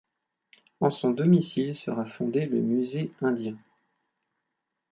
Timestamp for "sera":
1.75-2.07